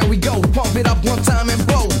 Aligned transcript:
there 0.00 0.10
we 0.10 0.16
go. 0.16 0.40
Pump 0.52 0.76
it 0.76 0.86
up 0.86 1.02
one 1.04 1.22
time 1.22 1.48
and 1.48 1.66
blow. 1.66 1.95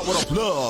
What 0.00 0.08
with 0.16 0.22
a 0.22 0.34
plug. 0.34 0.69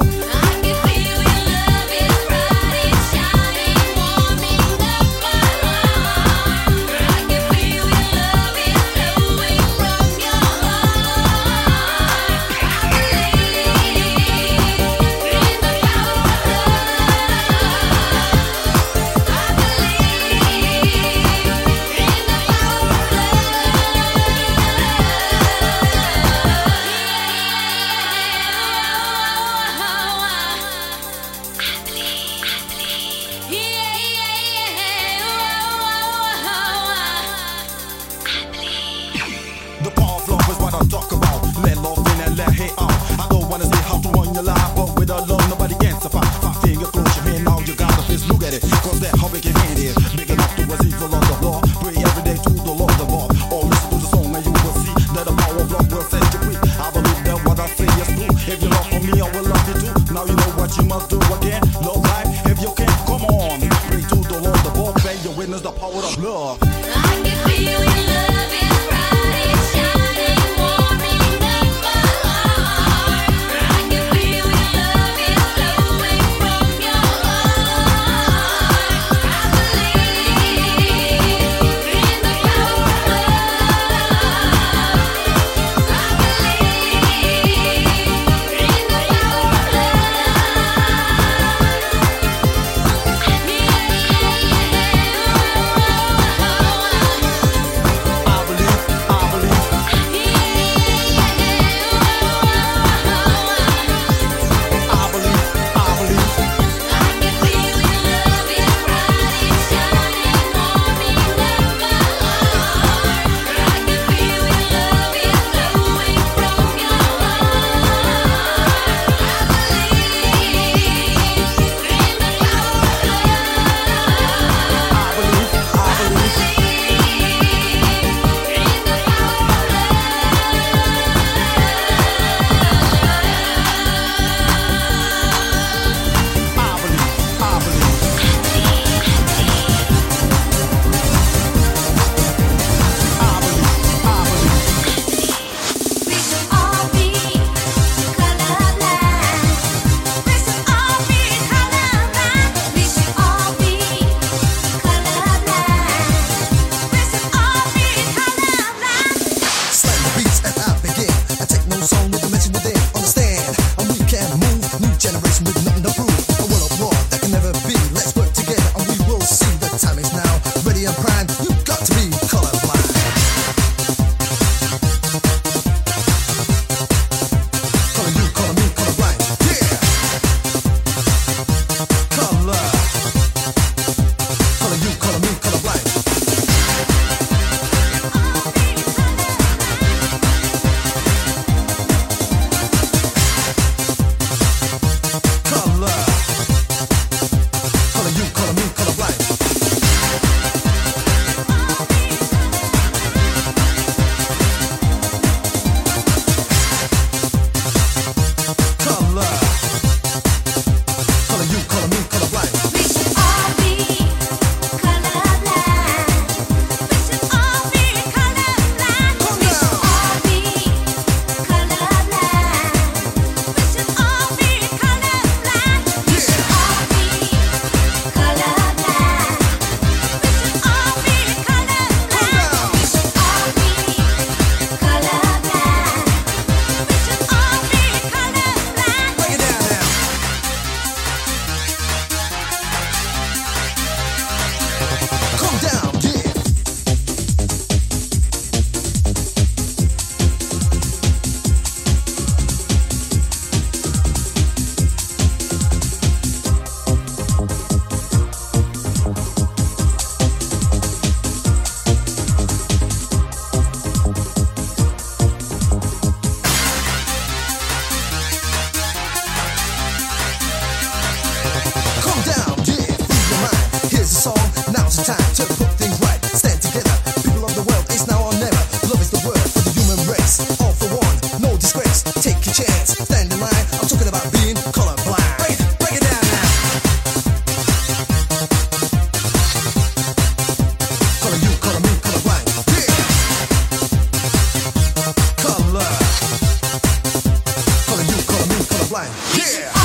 Yeah. 298.91 299.80